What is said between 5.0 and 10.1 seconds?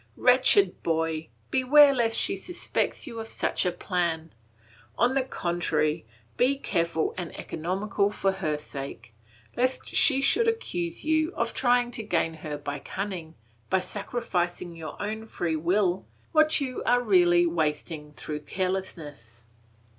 the contrary, be careful and economical for her sake, lest